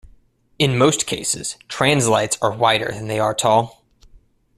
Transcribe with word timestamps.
In 0.57 0.79
most 0.79 1.05
cases, 1.05 1.57
translites 1.67 2.35
are 2.41 2.51
wider 2.51 2.87
than 2.91 3.05
they 3.07 3.19
are 3.19 3.35
tall. 3.35 3.85